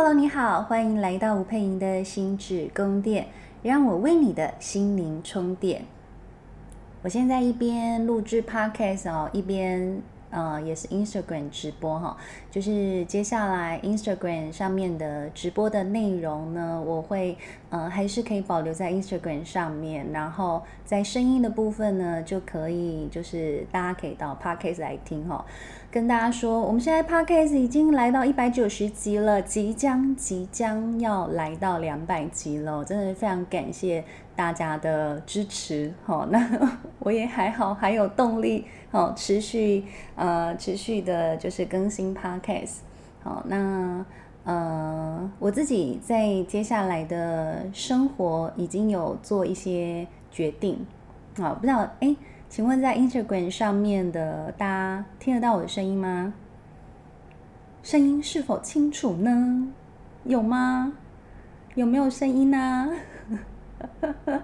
[0.00, 3.26] Hello，你好，欢迎来到吴佩莹的心智宫殿，
[3.64, 5.82] 让我为你的心灵充电。
[7.02, 10.00] 我现在一边录制 Podcast 哦，一边。
[10.30, 12.14] 呃，也是 Instagram 直播哈，
[12.50, 17.34] 就是接下来 Instagram 上面的直播的内容呢，我会
[17.70, 25.42] 呃还是可以保留在 Instagram 上面，然后在声音的部分呢，就可以就是大家可以到 Podcast 来听哈。
[25.90, 34.04] 跟大家说，我们现在 Podcast 已经来到一百九十集了，即将即将要来到两百集了，真的非常感谢
[34.36, 36.28] 大家的支持哈。
[36.30, 38.66] 那我也还好，还有动力。
[38.90, 39.82] 好，持续
[40.14, 42.80] 呃，持续的就是更新 Podcast。
[43.22, 44.04] 好，那
[44.44, 50.86] 呃，我自己在接下来的生活已经有做一些决定。
[51.38, 52.14] 好，不知道哎，
[52.48, 56.32] 请问在 Instagram 上面的大家听得到我的声音吗？
[57.82, 59.68] 声音是否清楚呢？
[60.24, 60.92] 有吗？
[61.74, 62.90] 有没有声音呢？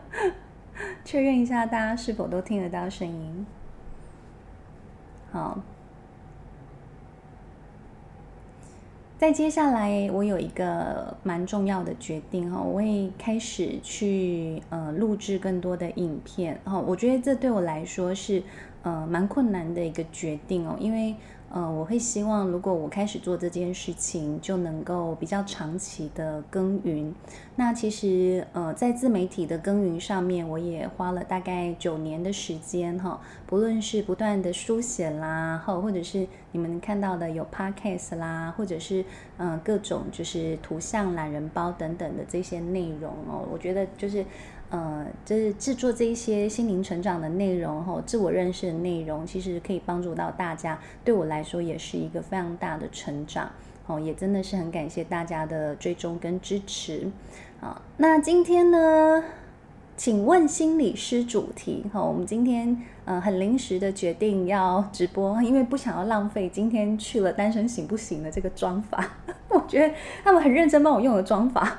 [1.04, 3.46] 确认一下，大家是否都听得到声音？
[5.32, 5.58] 好，
[9.24, 18.42] 在接下来，我有一个蛮重要的决定哈，我会开始去呃录制更多的影片哈，我觉得这对我来说是
[18.82, 21.14] 呃蛮困难的一个决定哦，因为。
[21.54, 27.14] 呃，我会希望，如果我开始做这件事情，就能够比较长期的耕耘。
[27.54, 33.20] 那其实，呃，在自媒体的耕耘上面，我也花了大概九年的时间哈。
[33.46, 39.04] 不论是不断的书写啦，或或者是你们看到的有 podcast 啦，或者是
[39.36, 44.26] 嗯、各种就是图像懒人包等等的这些内容哦，我觉得就是。
[44.70, 50.78] 呃，就是制作这一些心灵成长的内容，哈，自我认识的内容，其实可以帮助到大家。
[51.04, 53.48] 对我来说，也是一个非常大的成长，
[53.86, 57.08] 哦，也真的是很感谢大家的追踪跟支持。
[57.60, 59.22] 啊，那今天呢，
[59.96, 69.08] 请问心理师主题，哈，我们今天呃很临时的决定要直播，因为不想要浪费今天去了单身行不行的这个妆发，
[69.50, 69.94] 我觉得
[70.24, 71.78] 他们很认真帮我用的妆发。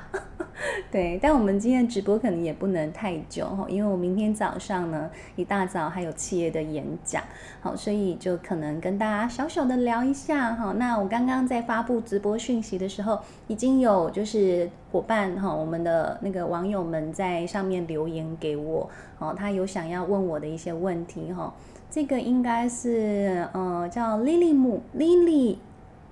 [0.90, 7.22] 对，但我们今天直播可能也不能太久哈，因为我明天早上呢一大早还有企业的演讲，
[7.60, 10.72] 好，所以就可能跟大家小小的聊一下哈。
[10.78, 13.18] 那我刚刚在发布直播讯息的时候，
[13.48, 18.88] 已经有就是伙伴哈，我们的那个网友们在上面留言给我，
[19.18, 21.52] 哦，他有想要问我的一些问题哈。
[21.90, 25.58] 这个应该是呃叫莉莉姆莉莉。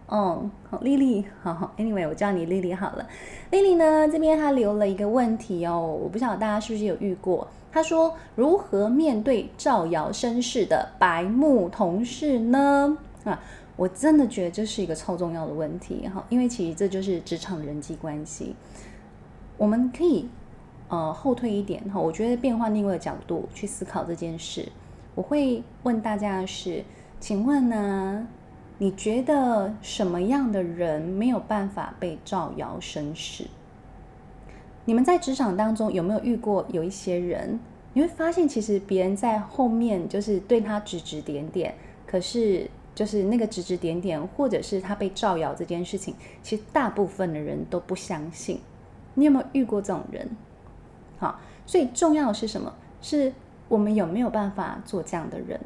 [0.07, 3.07] 哦，好，丽丽，好好，Anyway，我叫你丽丽好了。
[3.51, 7.49] 丽丽呢，这边她留了一个问题哦，我不晓得大家是不是有遇过。
[7.73, 13.41] 她说：“如何面对造谣生事的白目同事呢？”啊，
[13.77, 18.55] 我真的觉得这是一个超重要的问题哈，因为其实这就是职场人际关系。
[19.57, 20.29] 我们可以
[20.89, 24.69] 呃后退一点哈，我觉得变换另外一个角度去思考这件事。
[25.15, 26.85] 我会问大家的是，
[27.19, 28.29] 请问呢？
[28.79, 33.47] 你觉得什么样的人没有办法被造谣生事？
[34.85, 37.59] 你们在职场当中有没有遇过有一些人？
[37.93, 41.75] 你会发现，其实别人在后面就是对他指指点点，
[42.05, 48.61] 可是就是那个指指点点，或者是他被造谣这件事情，其实大部分的人都不相信。
[49.15, 50.29] 你有没有遇过这种人？
[51.19, 52.75] 好，最重要的是什么？
[53.01, 53.33] 是
[53.69, 55.61] 我们有没有办法做这样的人？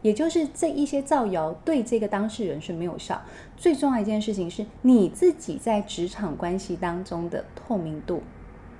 [0.00, 3.20] 也就是这一些造谣对这个当事人是没有效。
[3.56, 8.22] 最重要一件事情是你自己在职场关系当中的透明度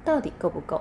[0.04, 0.80] 到底够不够？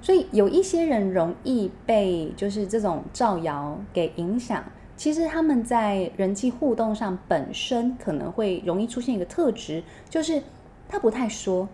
[0.00, 4.64] 所以有一些人容易被就是这种造谣给影响。
[4.96, 10.42] 其实他们在人际互动上本身可能会容易出现一个特质，就是
[10.88, 11.68] 他不太说，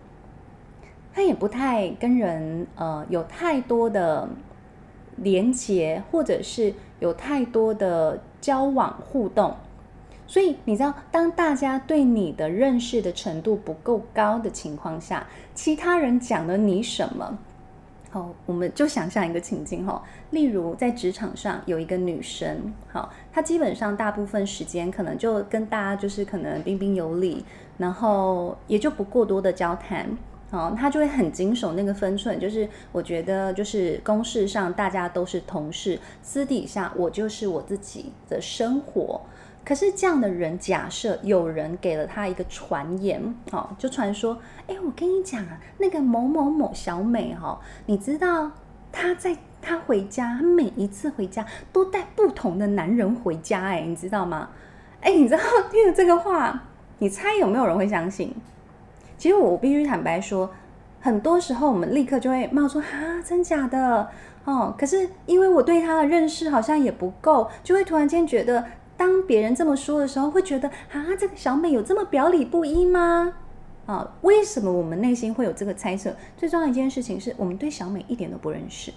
[1.13, 4.27] 他也不太跟人呃有太多的
[5.15, 6.73] 连结，或者是。
[7.03, 9.53] 有太多的交往互动，
[10.25, 17.37] 所以你知道，当大家对你的认识的程度不够高的情况下，其他人讲了你什么？
[18.09, 27.43] 好，我们就想象一个情境哈，例如在职场上有一个女生，好，她基本上大部分时间可能就跟大家就是可能彬彬有礼，
[27.77, 30.07] 然后也就不过多的交谈。
[30.53, 39.19] 哦，他就会很谨守那个分寸，就是我觉得，就是公事上大家都是同事，私底下我就是我自己的生活。
[39.65, 48.51] 可是这样的人，假设有人给了他一个传言，哦，就传说，哎，我跟你讲啊，那个某某某小美，哈，你知道
[48.91, 54.49] 她在她回家，她每一次回家都带不同的男人回家，哎，你知道吗？
[55.01, 55.39] 哎，你知道
[55.71, 56.63] 听了这个话，
[56.99, 58.35] 你猜有没有人会相信？
[59.23, 60.49] 其实我必须坦白说，
[60.99, 64.09] 很多时候我们立刻就会冒出哈，真假的
[64.43, 64.75] 哦。
[64.77, 68.65] 可是因为我对他的认识好像也不够，就会突然间觉得，
[68.97, 73.33] 当别人这么说的时候，会觉得啊，这个小美有这么表里不一吗？
[73.85, 76.13] 啊，为什么我们内心会有这个猜测？
[76.35, 78.91] 最重要的一件事情是我们对小美一点都不认识。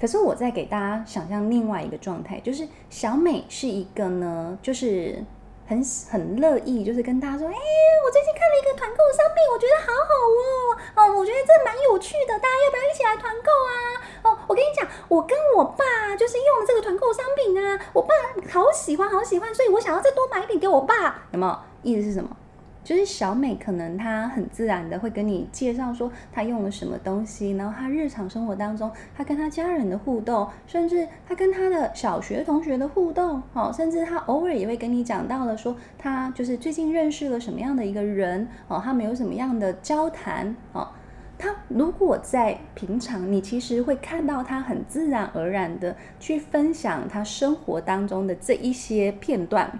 [0.00, 5.24] 可是我在给大家想象另外一个状态，就是小美是一个呢，就是
[5.70, 5.78] 很
[6.10, 10.42] 很乐意，就是跟大家说，哎，我最近看了一个团购商品，我觉得好好哦，
[10.98, 13.72] 哦，我觉得这蛮有趣的，大家要不要一起来团购啊？
[14.24, 18.12] 哦，我跟你讲，我跟我爸就是用了这个团购商品啊，我爸
[18.50, 21.56] 好喜欢，好喜欢，所以我想要再多买一点给我爸，有没有？
[21.84, 22.36] 意思是什么？
[22.82, 40.88] 就是小美，可能她很自然的会跟你介绍说她用了什么东西，然后她日常生活当中，她跟她家人的互动，甚至她跟她的小学同学的互动，哦，甚至她偶尔也会跟你讲到了说她就是最近认识了什么样的一个人，哦，他们有什么样的交谈，哦，
[41.38, 49.78] 她如果在平常，你其实会看到她很自然而然的去分享她生活当中的这一些片段。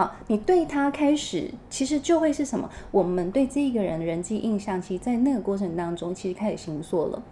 [0.00, 2.70] 好，你对他开始，其实就会是什么？
[2.90, 7.22] 我们对这个人的人际印象，其实，在那个过程当中，其实开始形塑了。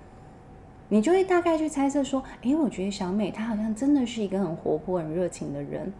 [0.90, 5.90] 你就会大概去猜测说，诶，我觉得小美她好像真的是一个很活泼、很热情的人。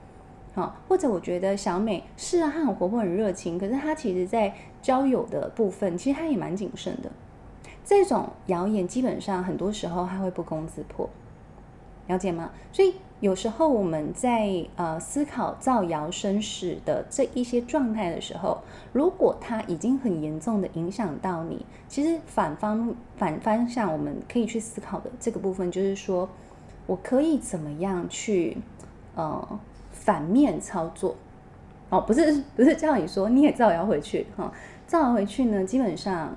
[0.52, 7.10] 好，或者我觉得小美是啊，她很活泼、很热情，可是她其实在交友的部分，其实她也蛮谨慎的。
[7.82, 11.08] 这种谣言基本上很多时候她会不攻自破，
[12.08, 12.50] 了解吗？
[12.70, 12.92] 所以。
[13.20, 18.58] 有时候我们在呃思考造谣生事的这一些状态的时候，
[18.92, 26.28] 如果它已经很严重的影响到你，其实反方反方向我们可以去思考的这个部分，就是说
[26.86, 28.56] 我可以怎么样去
[29.16, 29.60] 呃
[29.90, 31.16] 反面操作
[31.90, 34.52] 哦，不是不是叫你说你也造谣回去哈、哦，
[34.86, 36.36] 造谣回去呢，基本上。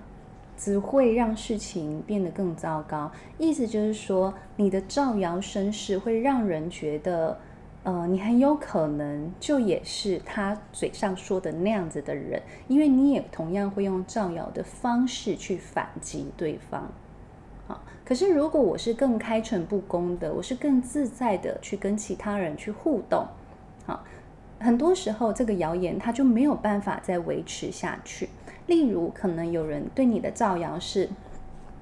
[0.64, 3.12] 只会让事情变得更糟糕。
[3.40, 7.36] 意思就是说，你的造谣生事会让人觉得，
[7.82, 16.88] 呃，你很有可能就也是他嘴上说的那样子的人，因为你也同样会用造谣的方式去反击对方。
[17.68, 23.26] 好，可是如果我是更开诚布公的，我是更自在的去跟其他人去互动，
[23.88, 24.04] 好，
[24.60, 28.30] 很多时候这个谣言它就没有办法再维持下去。
[28.72, 31.10] 例如，可能有人对你的造谣是，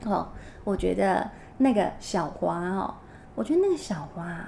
[0.06, 0.28] 哦，
[0.64, 2.96] 我觉得那个小华哦，
[3.36, 4.44] 我觉得那个小华，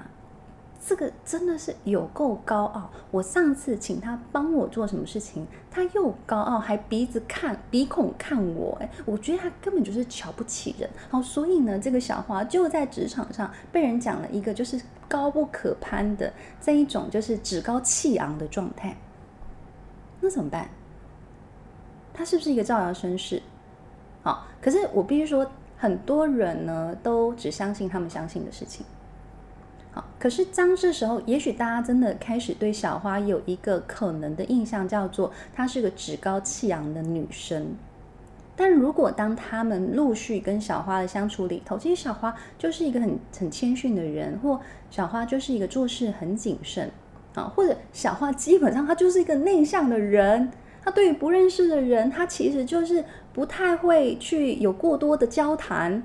[0.84, 2.90] 这个真的是有够高傲。
[3.12, 10.90] 我上次请他帮我做什么事情，他又高傲，还鼻子看鼻孔看我，哎，我觉得他根本就是瞧不起人。
[11.08, 18.96] 好，所以呢，这个小华就在职场上被人讲了一个就是高不可攀的这一种就是趾高气昂的状态，
[20.20, 20.68] 那怎么办？
[22.14, 23.42] 他是不是一个造谣生事？
[24.22, 28.86] 好，可是我必须说，很多人呢都只相信他们相信的事情。
[29.92, 37.74] 好，可是当这时候，也许大家真的开始对小花有一个可能的印象，叫做她是个趾高气扬的女生。
[38.54, 44.60] 但如果当他们陆续跟小花的相处里头，其实小花就是一个很很谦逊的人，或
[44.90, 46.90] 小花就是一个做事很谨慎
[47.34, 50.52] 啊，或者小花基本上她就是一个内向的人。
[50.84, 56.02] 他对于不认识的人，他其实就是不太会去有过多的交谈。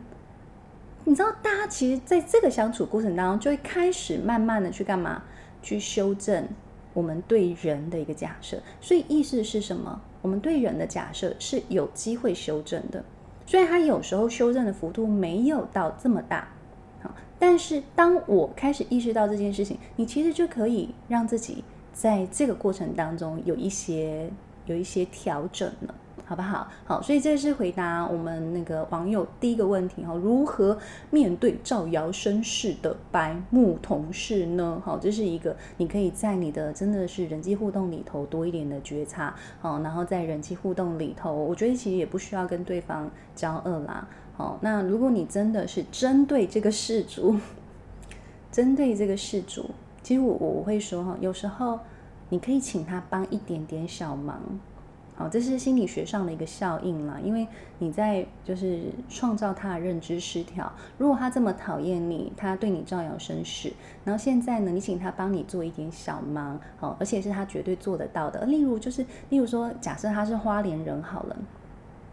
[1.03, 5.24] 你知道，大家其实在这个相处过程当中，就会开始慢慢的去干嘛？
[5.63, 6.48] 去修正
[6.93, 8.62] 我们对人的一个假设。
[8.79, 10.00] 所以意思是什么？
[10.22, 13.03] 我们对人的假设是有机会修正的。
[13.46, 16.50] 虽然他有时候修正的幅度没有到这么大，
[17.01, 24.29] 好，但是当我开始意识到这件事情，你其实就可以让自己在这个过程当中有一些。
[24.67, 25.95] 有一些调整了，
[26.25, 26.67] 好不好？
[26.86, 30.77] 好，所以这是回答我们那个网友第一个问题哈，如何
[31.09, 34.81] 面对造谣生事的白目同事呢？
[34.83, 47.38] 好，这是一个你可以在你的真的是人际互动里头多一点的觉察，好，然后在人际互动里头，我觉得其实也不需要跟对方交恶啦，好，那如果你真的是针对这个事主，
[48.51, 49.69] 针对这个事主，
[50.03, 51.79] 其实我我会说哈，有时候。
[52.29, 54.41] 你可以请他帮一点点小忙，
[55.15, 57.17] 好，这是心理学上的一个效应啦。
[57.24, 57.48] 因为
[57.79, 60.72] 你在就是创造他的认知失调。
[60.98, 63.72] 如果他这么讨厌你，他对你造谣生事，
[64.03, 68.46] 然后现在呢，你请他帮你做一点小忙，好，而且是他绝对做得到的。
[68.46, 71.38] 例如就是，例如说，假设他是花莲人好了，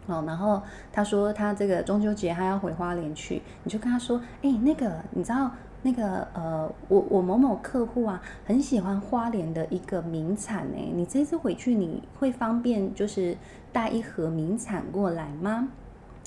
[0.07, 0.61] 哦，然后
[0.93, 5.51] 他说他这个中秋节他要回花莲去，你就跟他说，哎，那个你知道。
[5.85, 13.37] 那个呃，我我某某客户啊，很喜欢花莲的一个名产呢，你这次回去你会方便就是
[13.71, 15.69] 带一盒名产过来吗？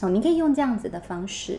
[0.00, 1.59] 哦，你可以用这样子的方式。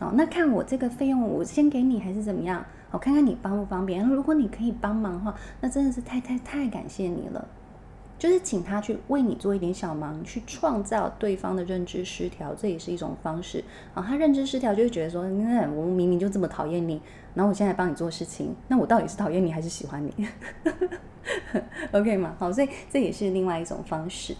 [0.00, 2.64] 哦，那看我这个费用，我先给你还是怎么样？
[2.90, 4.04] 我看看你方不方便。
[4.04, 7.46] 如果你可以帮忙的话，那真的是太太太感谢你了。
[8.18, 13.62] 就是请他去为你做一点小忙，去创造对方的认知失调，这也是一种方式。
[13.94, 17.00] 啊，他认知失调就会觉得说，那我明明就这么讨厌你，
[17.34, 20.26] 然后我现在帮你做事情，那我到底是讨厌你还是喜欢你？
[21.92, 22.34] OK 吗？
[22.38, 24.34] 好，所以这也是另外一种方式。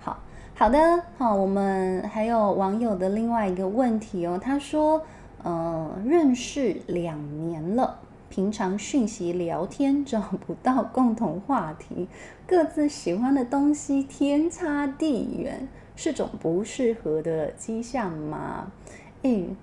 [0.00, 0.18] 好
[0.54, 5.00] 好的，好，我们还有网友的另外一个问题哦，他说，
[5.42, 7.98] 呃，认识两年了，
[8.32, 12.08] 平常讯息聊天找不到共同话题，
[12.48, 18.72] 各自喜欢的东西天差地远，是种不适合的迹象吗？
[19.20, 19.54] 诶，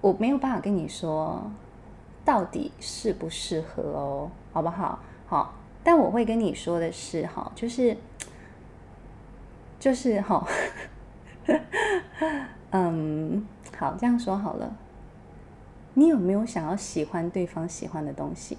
[0.00, 1.50] 我没有办法跟你说
[2.24, 5.00] 到底适不适合哦，好不好？
[5.26, 7.96] 好，但我会跟你说的是，哈，就是。
[9.80, 10.46] 就是哈，
[12.70, 13.44] 嗯，
[13.76, 14.76] 好，这样说好了。
[16.00, 18.56] 你有没有想要喜欢对方喜欢的东西？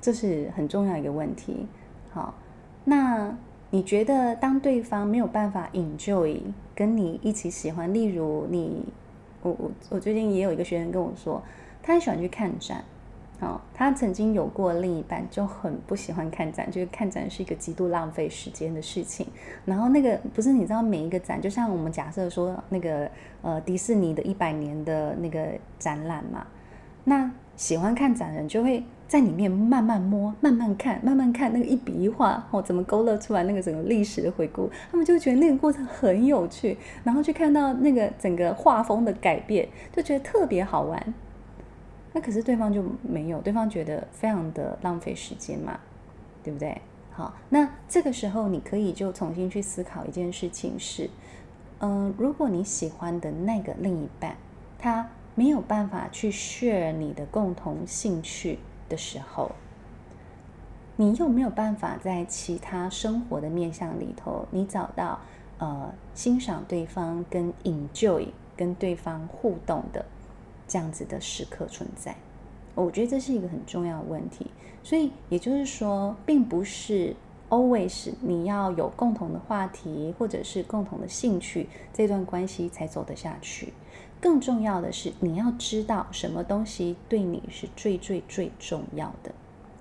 [0.00, 1.68] 这是很重要一个问题。
[2.10, 2.34] 好，
[2.82, 3.32] 那
[3.70, 6.40] 你觉得当对方没有办法 enjoy
[6.74, 8.86] 跟你一起喜欢，例如你，
[9.42, 11.40] 我我我最近也有一个学生跟我说，
[11.80, 12.84] 他很喜欢去看展。
[13.38, 19.26] 哦，他曾经有过另一半，就很不喜欢看展，就是看展是一个极度浪费时间的事情。
[19.66, 23.10] 然后那个不是你知道每一个展，就像我们假设说那个
[23.42, 26.46] 呃迪士尼的一百年的那个展览嘛，
[27.04, 41.14] 那喜欢看展的人就会在里面慢慢摸、慢慢看、慢慢看那个一笔一画哦，怎么勾勒出来那个整个历史的回顾，他们就觉得那个过程很有趣，然后去看到那个整个画风的改变，就觉得特别好玩。
[42.16, 45.78] 那可是对方就没有，对方觉得非常的浪费时间嘛，
[46.42, 46.80] 对不对？
[47.12, 51.10] 好，那这个时候你可以就重新去思考一件事情是，
[51.80, 54.34] 嗯、如果你喜欢的那个另一半，
[54.78, 59.52] 他没有办法去 share 你的共同兴趣的时候，
[60.96, 65.20] 你有没有办法在其他生活的面向里头，你找到
[65.58, 70.02] 呃欣赏对方跟 enjoy 跟对方互动的？
[70.68, 72.16] 这样子的时刻存在，
[72.74, 74.46] 我觉得这是一个很重要的问题。
[74.82, 77.14] 所以也就是说，并不是
[77.48, 83.72] always 你要有共同的话题或者是共同的兴趣，这段关系才走得下去。
[84.20, 89.32] 更重要的是，你要知道什么东西对你是最最最重要的。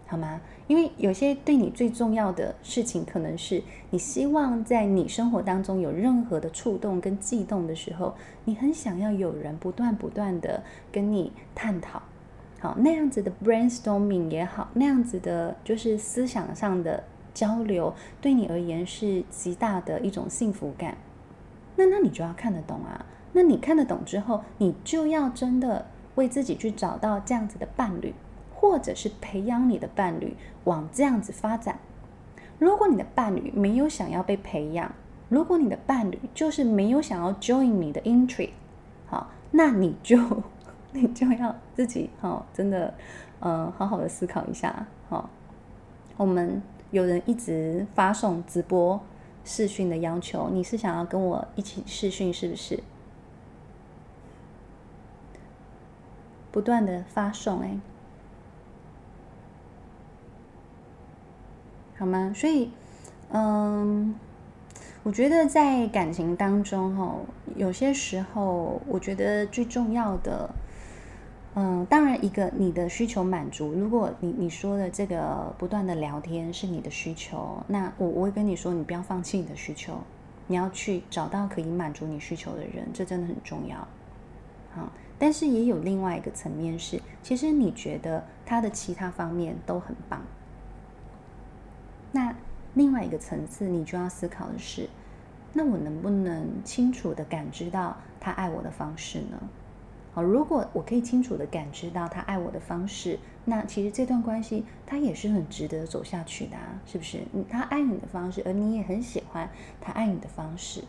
[0.08, 0.42] 好吗？
[0.68, 12.02] 因为有些对你最重要的事情，可能是你希望在你生活当中有任何的触动跟悸动的时候，你很想要有人不断不断的跟你探讨，
[12.60, 17.04] 好，那样子的 brainstorming 也好，那样子的就是思想上的
[17.34, 20.98] 交流，对你而言是极大的一种幸福感。
[21.76, 28.14] 那那你就要看得懂啊，那你看得懂之后，你就要真的为自己去找到这样子的伴侣。
[28.66, 31.78] 或者是培养你的伴侣往这样子发展。
[32.58, 34.92] 如果你的伴侣没有想要被培养，
[35.30, 38.50] 如果你的伴侣就是没有想要 join 你的 interest，
[39.06, 40.18] 好，那你就
[40.92, 42.92] 你就要自己好，真的，
[43.40, 44.88] 嗯，好好的思考一下。
[45.10, 45.30] 好，
[46.18, 49.00] 我们有人一直发送直播
[49.44, 52.82] 视讯的要求，你是想要跟我一起视讯是不是？
[56.52, 57.78] 不断的发送哎。
[61.98, 62.34] 好吗？
[62.36, 62.70] 所以，
[63.30, 64.14] 嗯，
[65.04, 67.16] 我觉得在感情当中，哈，
[67.56, 70.50] 有些时候，我觉得最重要的，
[71.56, 73.72] 嗯，当然，一个你的需求满足。
[73.72, 79.94] 如果你你说的这个不断的聊天是你的需求，那我我会跟你说，你不要放弃你的需求，
[80.48, 83.78] 你要去找到可以满足你需求的人，这真的很重要。
[84.74, 90.22] 好，但是也有另外一个层面是，其实你觉得他的其他方面都很棒。
[92.16, 92.34] 那
[92.76, 94.88] 另外一个层次，你就要思考的是，
[95.52, 99.38] 那我能不能清楚地感知到他爱我的方式呢？
[100.14, 107.20] 好，如果我可以清楚地感知到他爱我的方式，那其实这段关系他也是很值得走下去的啊，是不是？
[107.50, 109.50] 他爱你的方式，而你也很喜欢
[109.82, 110.86] 他爱你的方式，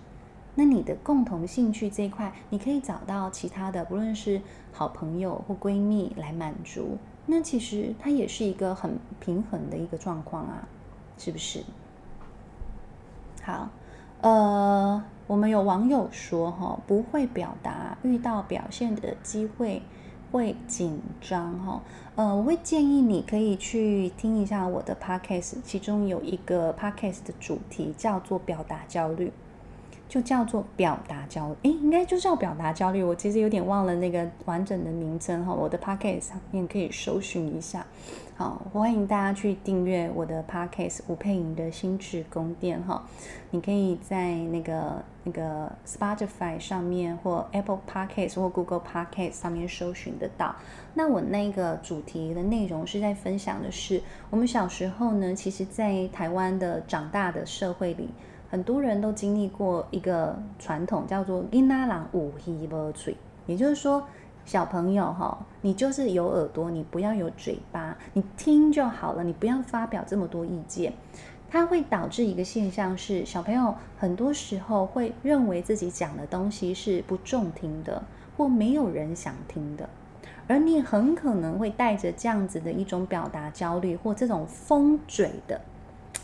[0.55, 4.41] 那你的共同兴趣这一块，你可以找到其他的，不论是
[4.71, 10.69] 好朋友或闺蜜来满足，那其实它也是一个很平衡的一个状况啊。
[11.19, 11.65] 是不是？
[13.43, 13.69] 好，
[14.21, 19.83] 呃，我们有网友说哈，不会表达，遇到表现的机会，
[20.33, 21.81] 会紧张哈。
[22.17, 29.33] 呃，我会建议你可以去听一下我的 podcast，其中有一个 podcast 的主题叫做表达焦虑。
[30.09, 33.03] 就叫做表达焦虑，诶，应该就叫表达焦虑。
[33.03, 35.53] 我其实有点忘了那个完整的名称哈。
[35.53, 37.85] 我的 podcast 上面可以搜寻一下。
[38.37, 43.03] 好，欢迎大家去订阅我的 podcast 吴佩莹的心智宫殿哈。
[43.51, 50.55] 你可以在那个那个 Spotify 上面或 Apple Podcast 或 Google Podcast 上面搜寻得到。
[50.95, 58.11] 那我那个主题的内容是在分享的是，我们小时候呢，其实在台湾的长大的社会里。
[58.57, 64.03] 很多人都经历过一个传统，叫做“囡仔人有耳无嘴”，也就是说，
[64.47, 70.95] 小朋友哈，你就是有耳朵，你不要有嘴巴，你听就好了，你不要发表这么多意见。
[71.51, 78.03] 它会导致一个现象是，小朋友很多时候会认为自己讲的东西是不中听的，
[78.39, 79.87] 或没有人想听的，
[80.49, 85.61] 而你很可能会带着这样子的一种表达焦虑或这种封嘴的。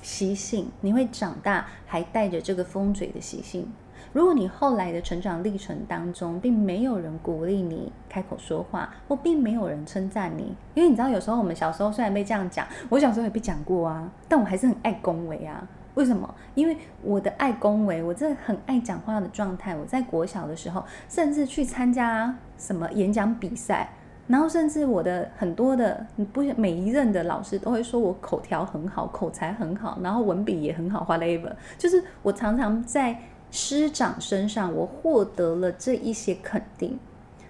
[0.03, 3.73] 习性，你会长大还带着这个封嘴的习性。
[4.13, 15.67] 如果你后来的成长历程当中，并没有人鼓励你开口说话，或并没有人称赞你，因为你知道，有时候我们小时候虽然被这样讲，我小时候也被讲过啊，但我还是很爱恭维啊。
[15.95, 16.35] 为什么？
[16.55, 23.89] 因为我的爱恭维，我这很爱讲话的状态，我在国小的时候，甚至去参加什么演讲比赛。
[24.33, 33.15] 然后甚至我的很多的不每一任的老师都会说我口条很好，口才很好，然后文笔也很好，whatever，就是我常常在
[33.51, 36.99] 师长身上我获得了这一些肯定。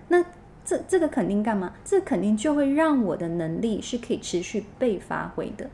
[0.08, 0.24] 那
[0.64, 1.72] 这这个肯定干嘛？
[1.84, 5.70] 这肯定就会让我的能力是可以持续被发挥的。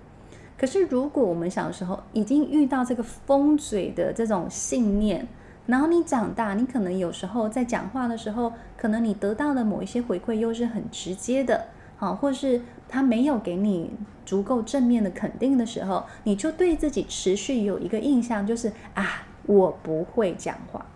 [0.58, 5.26] 可是如果我们小时候已经遇到这个封嘴的这种信念，
[5.68, 11.66] 然后你长大，你可能有时候在讲话的时候，可能你得到的某一些回馈又是很直接的，
[11.98, 13.90] 好，或是他没有给你
[14.24, 20.86] 足够正面的肯定的时候，你就对自己持续有一个印象，就是啊，我不会讲话，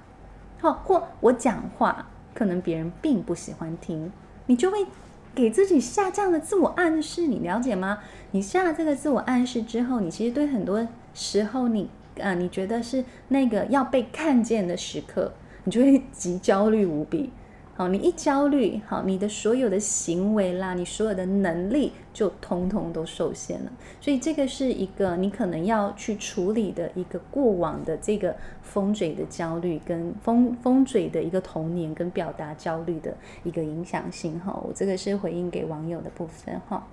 [0.59, 4.11] 好，或我讲话可能别人并不喜欢听，
[4.47, 4.87] 你就会
[5.35, 7.99] 给自己下这样的自我暗示，你了解吗？
[8.31, 11.91] 你下了这个自我暗示之后，你其实对很多时候你。
[12.21, 15.33] 啊，你觉得是那个要被看见的时刻，
[15.65, 17.31] 你就会 极焦虑无比。
[17.75, 23.73] 好，你一焦虑，好，你的所有的行为啦，你所有的能力就通通都受限了。
[23.99, 34.39] 所以这个是一个你可能要去处理的一个过往的这个封嘴的焦虑，跟封封嘴的一个童年跟表达焦虑的一个影响性。
[34.41, 36.61] 哈，我这个是回应给网友的部分。
[36.69, 36.87] 哈。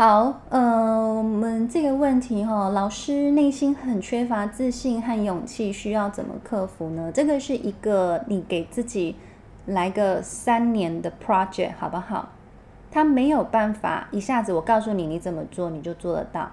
[0.00, 7.12] 好，呃，我们这个问题哈、老师内心很缺乏自信和勇气，需要怎么克服呢？
[7.12, 9.16] 这个是一个你给自己
[9.66, 12.30] 来个三年的 project，好不好？
[12.90, 16.50] 他没有办法一下子我告诉你你怎么做你就做得到。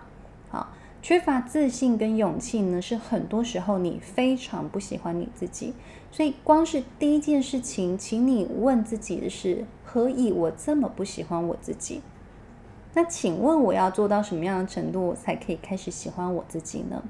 [0.49, 0.67] 好，
[1.01, 5.73] 缺乏自信跟勇气呢，是很多时候你非常不喜欢你自己，
[6.11, 12.01] 所以光是第一件事情，请你问自己的是：何以我这么不喜欢我自己？
[12.97, 17.03] 那请问我要做到什么样的程度，我才可以开始喜欢我自己呢？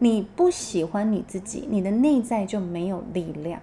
[0.00, 3.60] 你不喜欢你自己，你的内在就没有力量。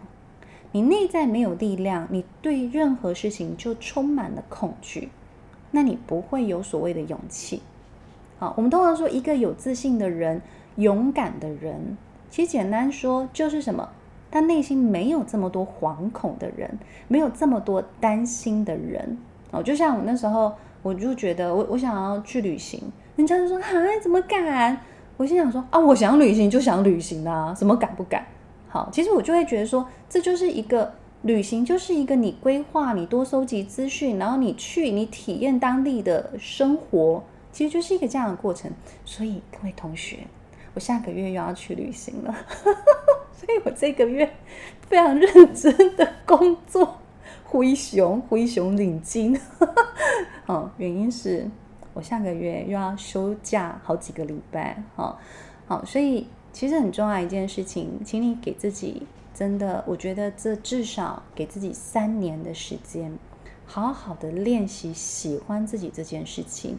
[0.72, 5.10] 你内在没有力量，你对任何事情就充满了恐惧。
[5.72, 7.62] 那你不会有所谓的勇气。
[8.40, 10.42] 好，我们通常说一个有自信的人、
[10.78, 11.98] 勇敢的人，
[12.30, 13.90] 其实简单说就是什么？
[14.32, 19.18] 他内心没有这么多惶恐的人，没有这么多担心的人。
[19.52, 20.54] 哦，就像我那时候。
[20.88, 22.82] 我就觉得我我想要去旅行，
[23.18, 24.80] 人家就说：“嗨，怎么敢？”
[25.18, 28.26] 我心想说：“啊，我想旅行就想旅行啊，什么敢不敢？”
[28.70, 37.22] 好，其实我就会觉得说，这就是一个旅行，就是一个你规划、你多收集资讯，然后你去你体验当地的生活，
[37.52, 38.72] 其实就是一个这样的过程。
[39.04, 40.20] 所以各位同学，
[40.74, 42.34] 我下个月又要去旅行了，
[43.36, 44.32] 所以我这个月
[44.88, 46.98] 非常认真的工作。
[47.50, 49.40] 灰熊，灰熊领巾，
[50.48, 51.50] 哦，原因是
[51.94, 55.18] 我下个月又要休假好几个礼拜，哈，
[55.66, 63.18] 好，所以其实很重要一件事情，请你给自己真的，我觉得这至少给自己三年的时间，
[63.66, 66.78] 好好的练习喜欢自己这件事情。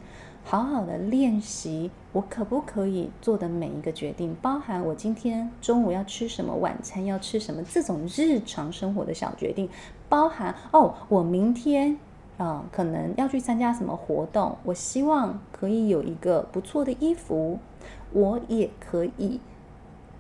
[0.51, 9.69] 好好的练习，我可不可以做的每一个决定，包含我今天中午要吃什么，晚餐要吃什么，这种日常生活的小决定，
[10.09, 11.99] 包含哦，我明天
[12.39, 17.59] 啊、可能要去参加什么活动，我希望可以有一个不错的衣服，
[18.15, 19.39] 我也可以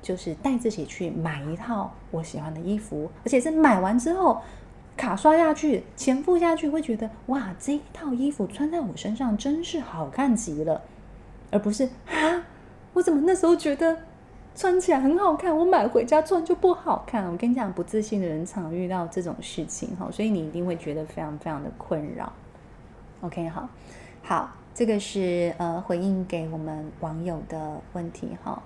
[0.02, 4.42] 就是带自己去买一套我喜欢的衣服，而且是买完之后
[4.98, 10.82] 卡刷下去，钱付下去，会觉得哇，这一套衣服穿在我身上真是好看极了，
[11.52, 12.44] 而不是啊，
[12.92, 13.96] 我怎么那时候觉得
[14.54, 17.30] 穿起来很好看，我买回家穿就不好看。
[17.30, 22.32] 我跟你讲，不自信的人常遇到这种事情哈，所以你一定会觉得非常非常的困扰。
[23.20, 23.68] OK，好，
[24.22, 28.60] 好，这个是呃回应给我们网友的问题哈。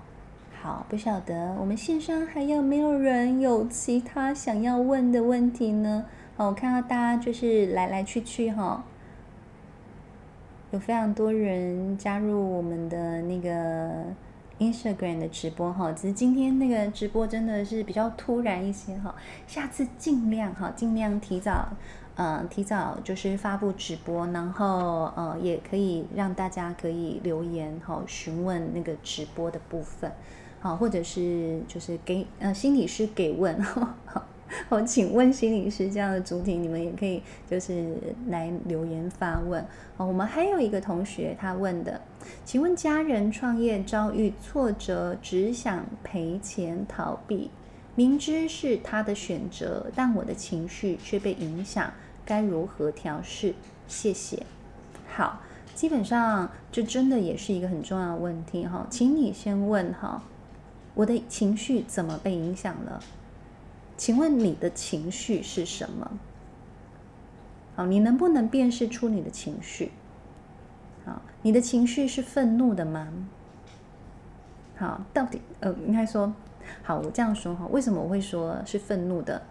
[0.61, 6.05] 好，不晓得我们线上还有没有人有其他想要问的问题呢？
[6.35, 8.83] 哦，我看到大家就是来来去去哈，
[10.71, 14.05] 有非常多人加入我们的那个
[14.59, 19.13] Instagram 的直播哈，只是今天那个直播真的是比较突然一些哈，
[19.45, 21.67] 下次尽量哈，尽量提早，
[22.15, 30.11] 呃，提早就是发布直播，然后呃，也可以让大家可以留言哈，询问那个直播的部分。
[30.59, 34.23] 好，或者是就是给呃心理师给问，好，
[34.69, 37.95] 好，请问心理师这样的主题，你们也可以就是
[38.27, 39.65] 来留言发问。
[39.95, 42.01] 好，我们还有一个同学他问的，
[42.45, 47.49] 请问家人创业遭遇挫折，只想赔钱逃避，
[47.95, 51.91] 明知是他的选择，但我的情绪却被影响，
[52.25, 53.53] 该如何调试？
[53.87, 54.45] 谢谢。
[55.07, 55.41] 好，
[55.75, 60.23] 基本上这真的也是一个很重要的问题哈，请你先问哈。
[60.95, 62.99] 我的情绪怎么被影响了？
[63.95, 66.11] 请问你的情绪是什么？
[67.75, 69.91] 好，你能不能辨识出你的情绪？
[71.05, 73.07] 好，你的情绪是愤怒的吗？
[74.75, 76.33] 好，到底呃，应该说，
[76.81, 79.41] 好，我这样说哈，为什么我会说是愤怒的？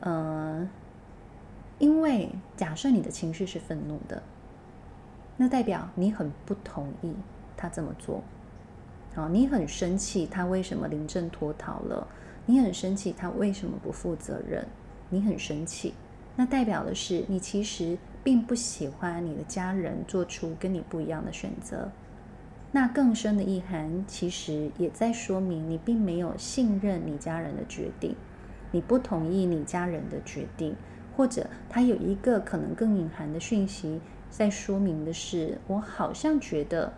[0.00, 0.68] 嗯，
[1.78, 4.22] 因为假设你的情绪是愤怒的，
[5.36, 7.12] 那代表你很不同意
[7.56, 8.22] 他这么做。
[9.14, 12.06] 好，你很生气，他为什么临阵脱逃了？
[12.50, 14.66] 你很生气，他为什么不负责任？
[15.08, 15.94] 你很生气，
[16.34, 21.92] 那代表的是你其实并不喜欢你的家人做出跟你不一样的选择。
[22.72, 28.16] 那更深的意涵，其实也在说明你并没有信任你家人的决定，
[28.72, 30.74] 你不同意你家人的决定，
[31.16, 36.92] 或者他有一个可能更隐含的讯息，在说明的是，我好像觉得。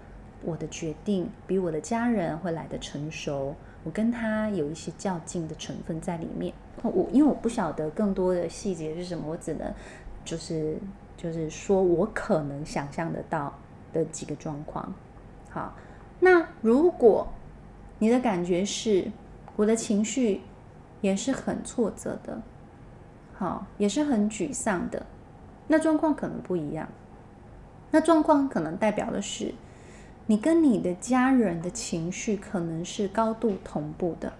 [0.45, 6.55] 我的决定比我的家人会来得成熟，我跟他有一些较劲的成分在里面。
[6.83, 9.73] 我因为我不晓得更多的细节是什么，我只能
[10.25, 10.77] 就是
[11.17, 13.53] 就是说我可能想象得到
[13.93, 14.93] 的几个状况。
[15.51, 15.75] 好，
[16.21, 17.29] 那如果
[17.99, 19.11] 你的感觉是
[19.57, 20.41] 我的情绪
[21.01, 22.41] 也是很挫折的，
[23.35, 25.05] 好，也是很沮丧的，
[25.69, 26.89] 那状况可能不一样。
[27.91, 29.55] 那状况可能代表的是。
[30.27, 34.33] 你跟你的家人的情绪可能是高度同步的，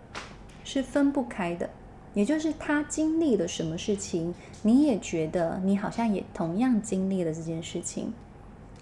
[0.65, 1.69] 是分不开的。
[2.15, 8.13] 也就是他经历了什么事情，你也觉得你好像也同样经历了这件事情，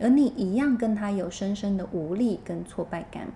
[0.00, 3.28] 而你一样跟他有深深的无力跟挫败感。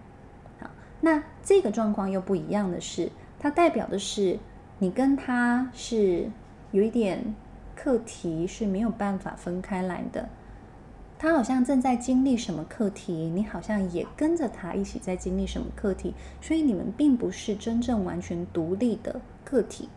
[0.59, 0.69] 好，
[1.01, 4.37] 那这个状况又不一样的是，它代表的是
[4.81, 6.29] 你跟他是
[6.73, 7.35] 有一点
[7.77, 10.29] 课题是没有办法分开来的。
[11.25, 19.89] 他好像正在经历什么课题，你好像也跟着他一起在经历什么课题，所以你们并不是真正完全独立的个体。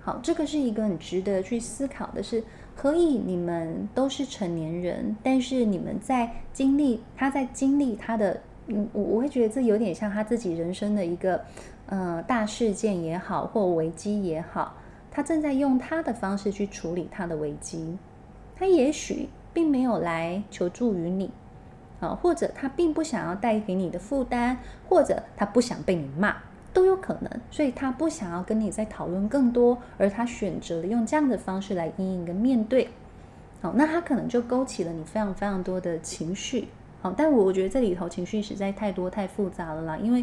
[0.00, 2.42] 好，这个是一个很值得去思考的是，
[2.74, 11.38] 可以你们都是成年人，但是你们在经历他在经历他的，嗯，我我会觉得这有点像他自己人生的一个，
[11.84, 14.74] 呃，大事件也好，或危机也好，
[15.10, 17.98] 他正在用他的方式去处理他的危机，
[18.56, 19.28] 他也许。
[19.56, 21.30] 并没有来求助于你，
[21.98, 26.36] 啊，或者他并不想要带给你的负担，或者他不想被你骂，
[26.74, 27.30] 都有可能。
[27.50, 32.90] 所以他不想要跟你再讨论更多，而他选择了用这样的方式来阴影跟面对。
[33.62, 36.68] 好，那他可能就勾起了你非常非常多的情绪。
[37.00, 40.22] 好，但我我觉得这里头情绪实在太多太复杂了啦，因为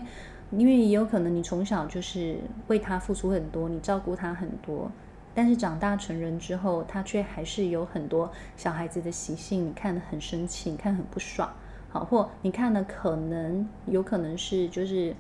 [0.52, 4.91] 因为也有可能你从小就是为他付出很多，你照顾他很多。
[5.36, 9.67] 但是长大成人之后，他却还是有很多小孩子的习性。
[9.67, 11.52] 你看得很生气，你看很不爽，
[11.89, 15.15] 好，或你看的可能有可能是就是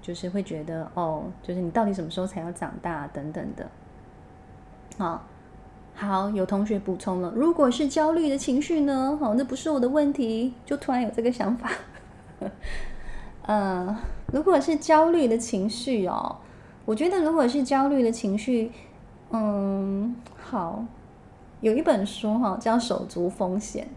[0.00, 3.68] 就是会觉得哦，就是你到底什么时候才要长大等等的。
[4.96, 5.26] 好，
[5.94, 9.18] 好，有同学补充了，如果是焦虑的情绪呢？
[9.20, 11.70] 好，那不是我的问题，就突然有这个想法。
[13.42, 13.98] 呃，
[14.32, 16.36] 如果是焦虑的情绪哦，
[16.84, 18.70] 我觉得如果是焦虑的情绪。
[19.30, 20.84] 嗯，好，
[21.60, 23.88] 有一本书哈，叫《手足风险》。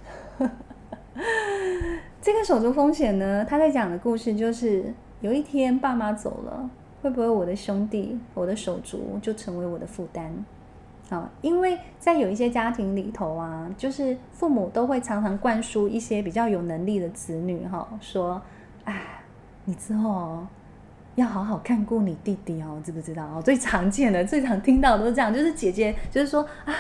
[2.21, 6.69] 这个手足风险呢，他在讲的故事就是，有一天爸妈走了，
[7.01, 10.29] 会不会我的兄弟、我的手足就成为我的负担？
[11.09, 18.41] 好，因为在有一些家庭里头啊，就是父母都会常常灌输一些比较有能力的子女哈，说，
[18.83, 19.23] 哎，
[19.65, 20.45] 你之后
[21.19, 23.41] 要好好看顾你弟弟哦，知不知道哦？
[23.41, 26.73] 最常见的、最常听到都是这样，就是姐姐就是说啊，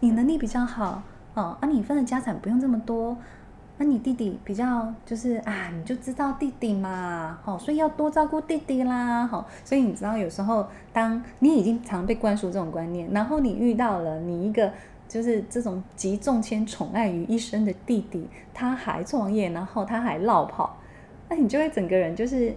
[0.00, 1.02] 你能力比较好
[1.34, 3.16] 哦，啊，你分的家产不用这么多。
[3.78, 14.70] 那你弟弟比较就是啊，你就知道弟弟嘛，好，所以要多照顾弟弟啦，好，所以你知道有时候当你已经常被灌输这种观念，然后你遇到了你一个
[15.08, 20.76] 就是这种集众千宠爱于一身的弟弟，他还创业，然后他还落跑，
[21.30, 22.54] 那你就会整个人就是。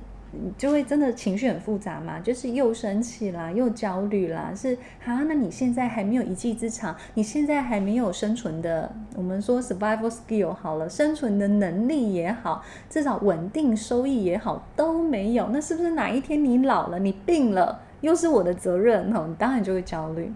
[0.57, 19.25] 就会真的情绪很复杂嘛，就是又生气啦，又焦虑啦，是啊，那你现在还没有一技之长，你现在还没有生存的，我们说 survival skill 好了，生存的能力也好，至少稳定收益也好，都没有，那是不是哪一天你老了，你病了，又是我的责任哦？
[19.27, 20.31] 你当然就会焦虑，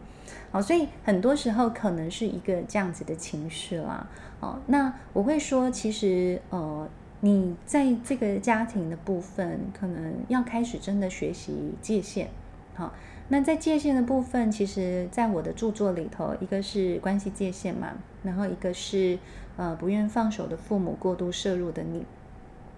[0.52, 4.08] 好，所以很多时候可能是一个这样子的情绪啦，
[4.40, 6.88] 哦，那我会说，其实呃。
[7.22, 12.30] 你在这个家庭的部分，可能要开始真的学习界限。
[12.76, 12.94] 好，
[13.30, 19.18] 那在界限的部分，其实在我的著作里头，一个是关系界限嘛，然后一个是
[19.56, 22.06] 呃不愿放手的父母过度摄入的你，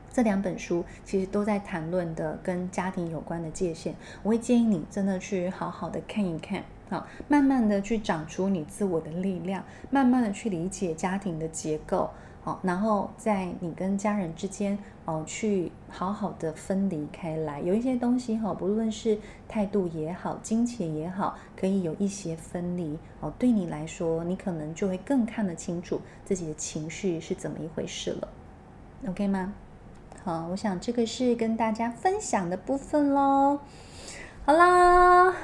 [0.10, 3.93] 这两本书其实都在谈论的跟家庭有关的界限。
[4.23, 12.10] 我会建议你真的去好好的看一看，好，慢慢的去长出你自我的力量，慢慢的去理解家庭的结构。
[12.41, 17.60] 好，然后在你跟家人之间，哦，去好好的分离开来。
[17.60, 22.97] 有一些东西哈，不论是态度也好，金钱也好，可以有一些分离。
[23.19, 28.28] 哦，对你来说，你可能就会更看得清楚自己的情绪是怎么一回事了。
[29.10, 29.54] OK 吗？
[30.23, 33.60] 好，我想这个是跟大家分享的部分喽。
[34.45, 35.36] 好啦，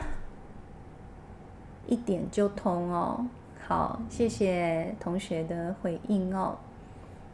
[1.87, 3.27] 一点就通哦。
[3.67, 6.57] 好，谢谢同学的回应哦。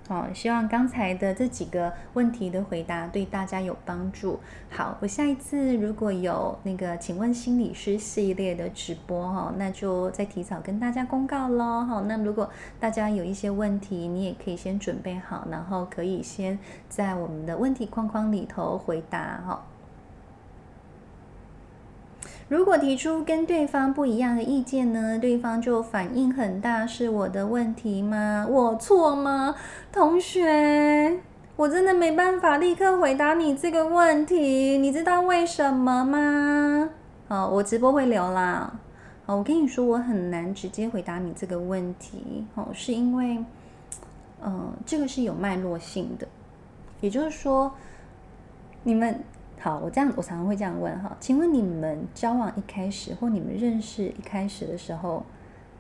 [0.08, 4.40] 好，希望刚才的这几个问题的回答对大家有帮助。
[4.70, 11.86] 好，我下一次如果有那个请问心理师系列的直播哈，那就再提早跟大家公告喽。
[11.86, 16.60] 好，那如果大家有一些问题，你也可以先准备好，然后可以先
[16.90, 19.64] 在我们的问题框框里头回答哈。
[22.52, 28.46] 如果提出跟对方不一样的意见呢，对方就反应很大，是我的问题吗？
[28.50, 29.56] 我错吗？
[29.90, 31.18] 同学，
[31.56, 36.90] 我真的没办法立刻回答你这个问题，你知道为什么吗？
[37.30, 38.78] 好，我直播会留啦。
[39.26, 43.38] 好，我跟你说，我很难直接回答你这个问题，哦，是因为，
[44.44, 46.28] 嗯、这个是有脉络性的，
[47.00, 47.72] 也就是说，
[48.84, 49.24] 你们。
[49.64, 55.24] 好，我这样，我常常会这样问哈，请问你们交往一开始或你们认识一开始的时候，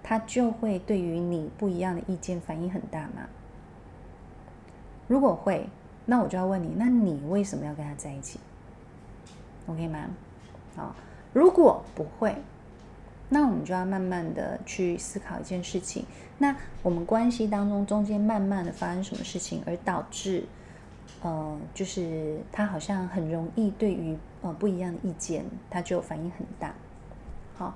[0.04, 3.28] 他就会对于你不一样的意见反应很大吗？
[5.08, 5.68] 如果会，
[6.06, 8.40] 那我就要问你，那你为什么要跟他在一起
[9.66, 10.02] ？OK 吗？
[10.76, 10.96] 好，
[11.34, 12.36] 如果不会，
[13.30, 16.06] 那我们就要慢慢的去思考一件事情，
[16.38, 20.46] 那我们关系当中中间慢慢的发生什么事情，而导致。
[21.22, 26.74] 呃，就是他好像很容易对于呃不一样的意见，他就反应很大。
[27.56, 27.76] 好，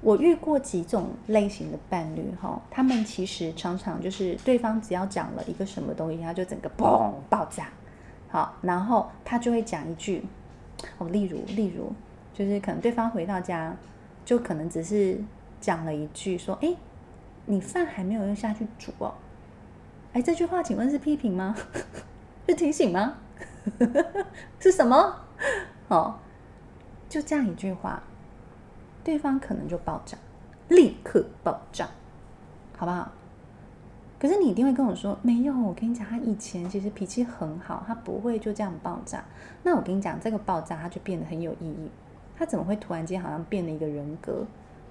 [0.00, 7.68] 我遇过几种类型的伴侣哈，他们其实常常就是对方只要讲了一个什么东西，他就整个嘣爆炸。
[8.28, 10.24] 好，然后他就会讲一句，
[10.98, 11.92] 哦，例如例如，
[12.32, 13.76] 就是可能对方回到家，
[14.24, 15.18] 就可能只是
[15.60, 16.74] 讲了一句说，哎，
[17.44, 19.14] 你饭还没有用下去煮哦。
[20.12, 21.54] 哎，这句话请问是批评吗？
[22.46, 23.14] 是提醒吗？
[24.60, 25.16] 是什么？
[25.88, 26.14] 哦，
[27.08, 28.02] 就这样一句话，
[29.02, 30.16] 对方可能就爆炸，
[30.68, 31.88] 立刻爆炸，
[32.76, 33.10] 好不好？
[34.18, 39.24] 可是你一定会跟我说，没有，我跟你讲，他以前其实脾气很好，他不会就这样爆炸。
[39.62, 41.90] 那我跟你讲，这个爆炸他就变得很有意义。
[42.38, 44.46] 他怎么会突然间好像变了一个人格？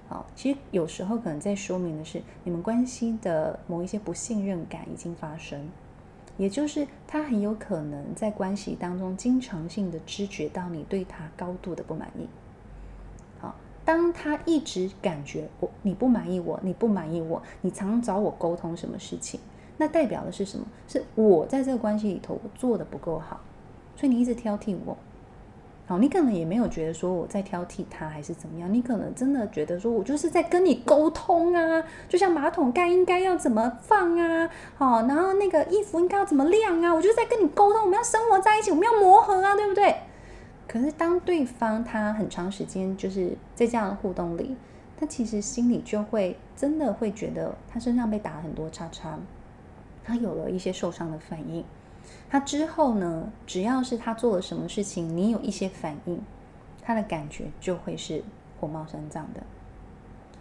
[0.08, 5.68] 好，其实有时候可能在说明的是，你们关系的某一些不信任感已经发生。
[6.36, 12.28] 也就是他很有可能在关系当中经常性的知觉到你对他高度的不满意。
[13.38, 19.40] 好，当他一直感觉我你不满意我，你不满意我，你常找我沟通什么事情，
[19.78, 20.66] 那代表的是什么？
[20.86, 23.40] 是我在这个关系里头我做的不够好，
[23.96, 24.96] 所以你一直挑剔我。
[25.88, 39.94] 好，你可能也没有觉得说我在挑剔他还是怎么样，你可能真的觉得说我就是在跟你沟通啊，就像马桶盖应该要怎么放啊，好，然后那个衣服应该要怎么晾啊，我就在跟你沟通，我们要生活在一起，我们要磨合啊，对不对？
[40.66, 44.56] 可是当对方他很长时间就是在这样的互动里，
[44.98, 49.16] 他其实心里就会真的会觉得他身上被打了很多叉叉，
[50.02, 51.64] 他有了一些受伤的反应。
[52.28, 56.20] 他之后呢，只要是他做了什么事情，你有一些反应，
[56.82, 58.22] 他的感觉就会是
[58.60, 59.42] 火冒三丈的。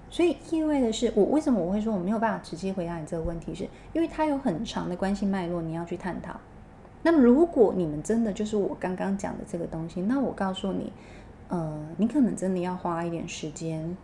[0.10, 6.40] 所以意味的是，我为什么我会说我没有办法直接回答你这个问题是，因为他有很长的关系脉络，你要去探讨。
[7.04, 10.92] 那么如果你们真的就是我刚刚讲的这个东西，那我告诉你，
[11.50, 13.96] 呃，你可能真的要花一点时间，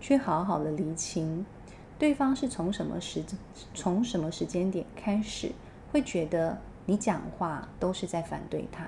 [0.00, 1.44] 去好好的厘清，
[1.98, 3.22] 对方是从什么时
[3.74, 5.50] 从什么时间点开始
[5.90, 8.84] 会觉得你讲话都是在反对他，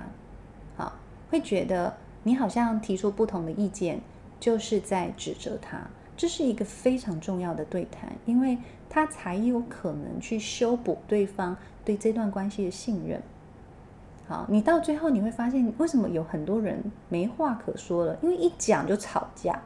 [0.76, 0.92] 好，
[1.30, 4.00] 会觉得你好像提出不同的意见
[4.38, 5.80] 就是在指责他，
[6.16, 8.56] 这是一个非常重要的对谈，因为
[8.88, 13.20] 他才有可能去修补对方对这段关系的信任。
[14.28, 18.16] 好，你到最后你会发现，为什么有很多人没话可说了？
[18.22, 19.60] 因为一讲就吵架，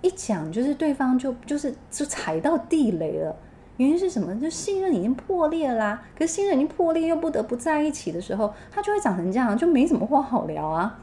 [0.00, 3.36] 一讲就是对方就就是就踩到地雷了。
[3.78, 4.34] 原因是什么？
[4.38, 6.02] 就信任已经破裂啦。
[6.14, 10.98] 可是信任已经破裂，又不得不在一起的时候，他就会长成这样，就没什么话好聊啊。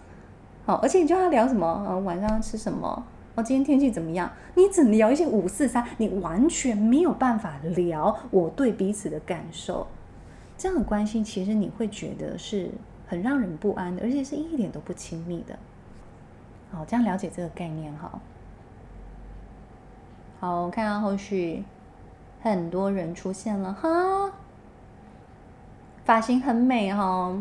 [0.65, 1.86] 好，而且你叫他聊什么？
[1.88, 3.03] 呃，晚上要吃什么？
[3.36, 4.32] 哦，今天天气怎么样？
[4.55, 9.88] 你只聊一些五四三，你完全没有办法聊我对彼此的感受。
[10.58, 12.69] 这样的关系其实你会觉得是
[13.08, 15.58] 很让人不安的，而且是一点都不亲密的。
[16.71, 18.19] 好，这样了解这个概念哈。
[20.39, 21.63] 好，我看到后续
[22.41, 24.32] 很多人出现了哈，
[26.06, 27.36] 发型很美哈。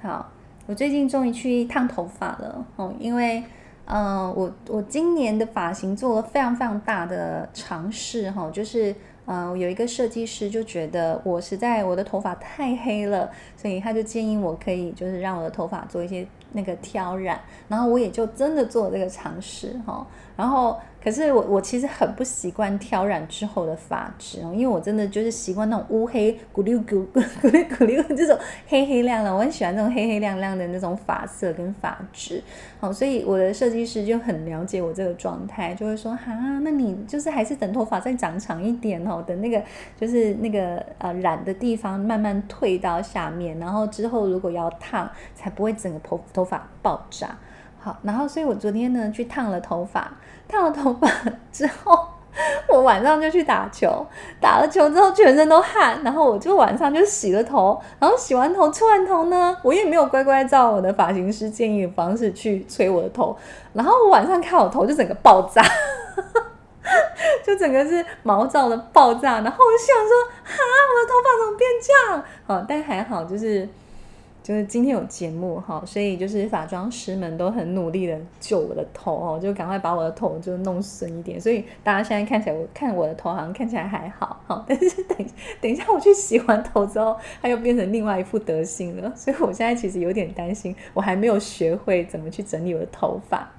[0.00, 0.30] 好，
[0.66, 3.42] 我最近终于去烫头发了哦，因为
[3.86, 8.94] 嗯、呃，我我今年的发型做了非常非常大的尝试哈，就是。
[9.28, 20.78] 嗯、呃，有一个设计师就觉得我实在我的头发太黑了，所以他就建议我可以就是让我的头发做一些那个挑染，然后我也就真的做了这个尝试哈，然后。
[21.06, 32.42] 可是我我其实很不习惯挑染之后的发质哦，因为我真的就是习惯那种乌黑咕溜咕 咕咕溜咕溜这种黑黑亮亮，我很喜欢这种黑黑亮亮的那种发色跟发质，
[32.80, 36.32] 好，所以我的设计师就很了解我这个状态，就会说哈，
[36.64, 39.62] 那你就是还是等头发再长长一点哦，等那个
[39.96, 47.38] 就是那个呃染的地方慢慢退到下面，然后之后如果要烫，才不会整个头头发爆炸。
[47.78, 50.12] 好，然后所以我昨天呢去烫了头发。
[50.48, 51.08] 烫了头发
[51.52, 51.98] 之后，
[52.68, 54.06] 我晚上就去打球，
[54.40, 63.36] 打了球之后全身都汗，然后我就晚上就洗了头，然后洗完头吹完头呢，我也没有乖乖照我的发型师建议的方式去吹我的头，
[63.72, 65.62] 然后我晚上看我头就整个爆炸，
[67.44, 70.54] 就整个是毛躁的爆炸，然后我就想说，哈，
[70.92, 72.24] 我的头发怎么变这样？
[72.46, 73.68] 好，但还好就是。
[74.46, 81.40] 就是今天有节目哈，所以就是发妆师们都很努力的救我的头哦，就赶快把我的头就弄顺一点。
[81.40, 85.18] 所以大家现在看起来，我看我的头好像看起来还好哈， 但是等
[85.60, 89.12] 等一下我去洗完头之后，它又变成另外一副德行了。
[89.16, 93.50] 所以我现在其实有点担心，我还没有学会怎么去整理我的头发。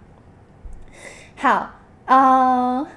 [1.36, 1.69] 好
[2.06, 2.88] 啊，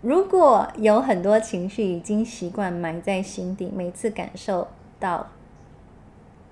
[0.00, 4.66] 如果有很多情绪已经习惯埋在心底，每次感受
[4.98, 5.28] 到。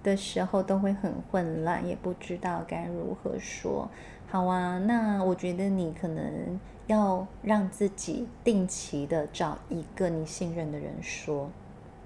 [0.03, 3.89] 的时候都会很混乱，也不知道该如何说。
[4.29, 11.51] 好啊，那我觉得你可能要让自己定期的找一个你信任的人说。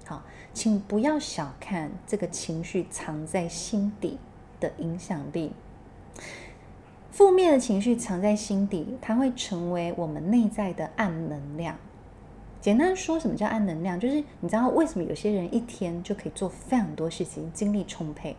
[0.05, 4.17] 好，请不要小看这个情绪藏在心底
[4.59, 5.53] 的影响力。
[7.11, 11.77] 负面的情绪藏在心底，它会成为我们内在的暗能量。
[12.65, 13.99] 简单说，什么叫暗能量？
[13.99, 18.35] 就是你知道为什么有些人一天就可以做非常多事情，精力充沛。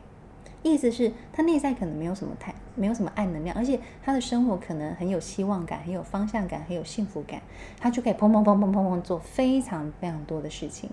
[0.64, 7.40] 意思是，他内在可能没有什么太没有什么暗能量，而且他的生活可能很有希望感，很有方向感，很有幸福感，
[7.78, 10.90] 他就可以砰砰砰砰砰砰做非常非常多的事情。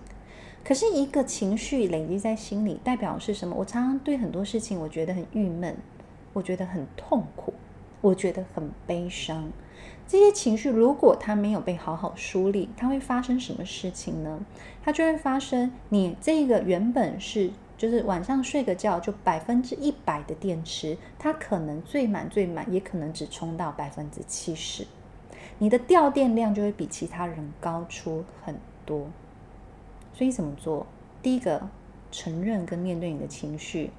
[0.62, 3.56] 可是，一个情绪累积在心里，代表是什么？
[3.56, 5.76] 我常常对很多事情，我觉得很郁闷，
[6.32, 7.52] 我觉得很痛苦，
[8.00, 9.50] 我觉得很悲伤。
[10.06, 14.40] 这些情绪如果它没有被好好梳理，它会发生什么事情呢？
[14.82, 24.86] 它就会发生，你这个原本是就是晚上睡个觉就百分之一百的电池，它可能最满最满，也可能只充到百分之七十，
[25.58, 29.06] 你的掉电量就会比其他人高出很多。
[30.12, 30.86] 所以怎么做？
[31.22, 31.68] 第一个，
[32.12, 33.90] 承认跟面对你的情绪，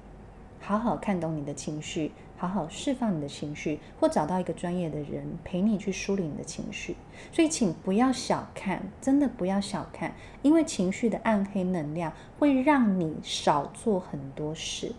[0.60, 2.12] 好好看懂你的情绪。
[2.36, 6.96] 好好释放你的情绪，或找到一个专业的人陪你去梳理你的情绪。
[7.32, 14.92] 所以，请不要小看，真的不要小看，因为情绪的暗黑能量会让你少做很多事。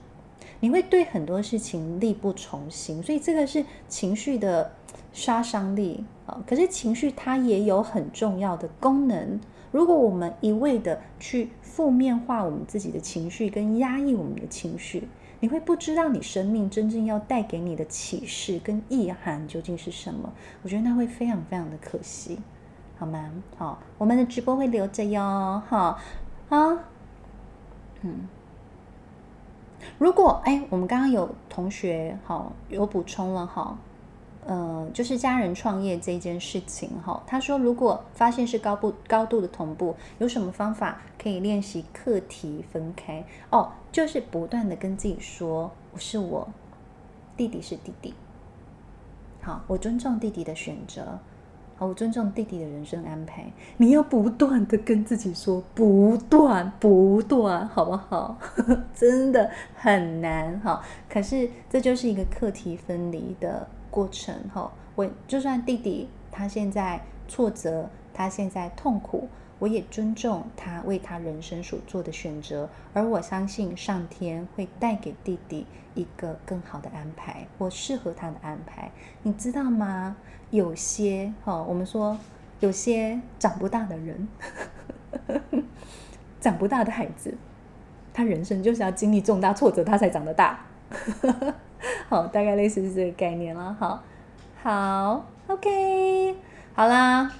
[0.59, 4.71] 你会对很多事情力不从心，所以这个是情绪的
[5.13, 6.43] 杀伤力啊。
[6.47, 9.39] 可是情绪它也有很重要的功能。
[9.71, 15.07] 如果我们一味的去负面化我们自己的情绪，跟压抑我们的情绪，
[15.39, 20.33] 你会不知道你生命真正要带给你的启示跟意涵究竟是什么。
[20.63, 22.39] 我觉得那会非常非常的可惜，
[22.97, 23.31] 好吗？
[23.57, 25.61] 好，我们的直播会留着哟。
[25.67, 25.99] 好，
[26.49, 26.79] 啊，
[28.01, 28.27] 嗯。
[29.99, 33.77] 如果哎，我们刚刚有同学好有补充了哈。
[34.47, 43.25] 呃，就是家人创业这件事情哈，他说如果发现是高不高度的同步，有什么方法可以练习课题分开？
[43.49, 46.47] 哦，就是不断的跟自己说，我是我，
[47.35, 48.13] 弟弟是弟弟，
[49.41, 51.19] 好，我尊重弟弟的选择，
[51.75, 53.51] 好，我尊重弟弟的人生安排。
[53.75, 58.37] 你要不断的跟自己说，不断不断，好不好？
[58.95, 63.67] 真的很难哈，可是这就是一个课题分离的。
[63.97, 69.27] 过程哈，我就算弟弟他现在挫折，他现在痛苦，
[69.57, 78.91] 我也尊重他为他人生所做的选择，而我相信上天会带给弟弟一个更好的安排，或适合他的安排，
[79.23, 80.15] 你知道吗？
[80.51, 82.15] 有些哈，我们说
[82.59, 84.27] 有些长不大的人，
[86.39, 87.35] 长不大的孩子，
[88.13, 90.63] 他人生就是要经历重大挫折，他才长得大。
[92.09, 93.75] 好，大概类似是这个概念了。
[93.79, 94.01] 好，
[94.63, 96.35] 好，OK，
[96.73, 97.31] 好啦。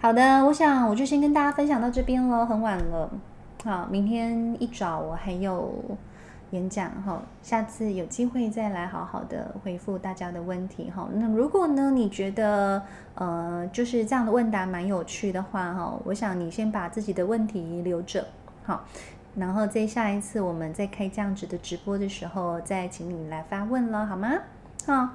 [0.00, 3.10] 好的，我想我就先跟大家分享到这边了，很晚了。
[3.62, 5.72] 好，明天一早我还有
[6.50, 11.08] 演讲哈，下次有机会再来好好的回复大家的问题哈。
[11.14, 12.82] 那如果呢，你觉得
[13.14, 18.26] 呃就是这样的问答蛮有趣的话哈，我想你先把自己的问题留着
[18.64, 18.84] 好，
[19.36, 24.30] 然后在下一次我们再开这样子的直播的时候，再请你来发问了好吗？
[24.86, 25.08] 好，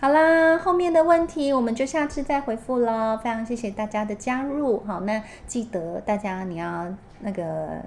[0.00, 3.16] 好啦，后面的问题我们就下次再回复了。
[3.18, 7.80] 非常谢谢大家的加入，好，那记得大家你要那个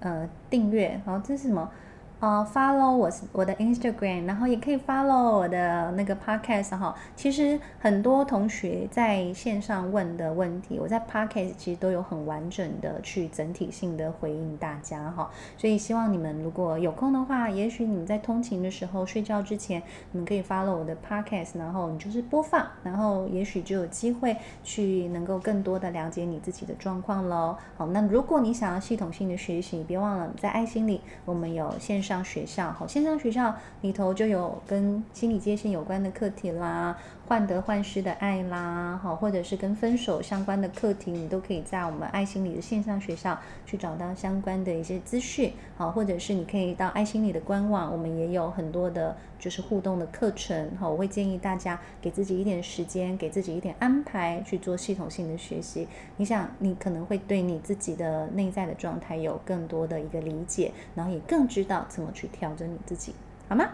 [0.00, 1.70] 呃订阅，好，这是什么？
[2.18, 6.94] 呃、uh，follow 我我的 Instagram，然后也可以 follow 我的那个 podcast 哈。
[7.14, 15.30] 其实很多同学在线上问的问题，我在 podcast 其实都有很完整的去整体性的回应大家哈。
[15.58, 27.58] 所以希望你们如果有空的话，也许你们在通勤的时候、睡觉之前，你们可以 follow 我的 podcast，然后你就是播放，然后也许就有机会去能够更多的了解你自己的状况喽。
[27.76, 36.96] 好，那如果你想要系统性的学习，别忘了在爱心里我们有线上学校，好，线上学校里头就有跟心理界限有关的课题啦。
[37.28, 55.88] 患得患失的爱啦，好，或者是跟分手相关的课题，你都可以在我们爱心理的线上学校去找到相关的一些资讯，好，或者是你可以到爱心理的官网，我们也有很多的，就是互动的课程，好，我会建议大家给自己一点时间，给自己一点安排去做系统性的学习。
[56.16, 63.12] 你想，你可能会对你自己的内在的状态有更多的一个理解，然后也更知道怎么去调整你自己，
[63.48, 63.68] 好吗？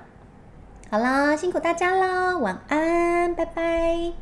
[0.93, 4.13] 好啦，辛苦大家啦，晚安，拜拜。